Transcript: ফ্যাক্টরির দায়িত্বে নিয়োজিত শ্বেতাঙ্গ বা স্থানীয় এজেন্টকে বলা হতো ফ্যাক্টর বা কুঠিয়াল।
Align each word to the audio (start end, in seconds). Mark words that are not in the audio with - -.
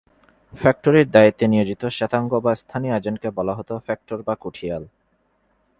ফ্যাক্টরির 0.53 1.07
দায়িত্বে 1.09 1.45
নিয়োজিত 1.47 1.81
শ্বেতাঙ্গ 1.97 2.31
বা 2.45 2.51
স্থানীয় 2.55 2.93
এজেন্টকে 2.97 3.29
বলা 3.37 3.53
হতো 3.55 3.73
ফ্যাক্টর 3.85 4.19
বা 4.27 4.33
কুঠিয়াল। 4.35 4.83